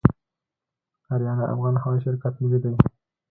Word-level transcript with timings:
اریانا 1.13 1.45
افغان 1.53 1.75
هوایی 1.83 2.03
شرکت 2.05 2.33
ملي 2.41 2.59
دی 2.63 2.71